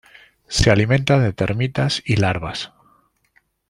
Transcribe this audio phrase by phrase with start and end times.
[0.47, 2.71] Se alimenta de termitas y larvas.